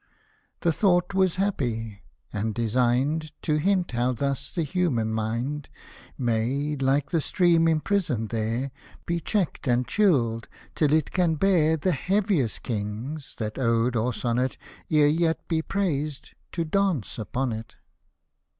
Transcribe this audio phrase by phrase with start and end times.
[0.61, 2.01] The thought was happy—
[2.33, 5.69] and designed To hint how thus the human Mind
[6.17, 8.71] May, like the stream imprisoned there,
[9.05, 14.57] Be checked and chilled, till it can bear The heaviest Kings, that ode or sonnet
[14.91, 17.75] E'er yet be praised, to dance upon it.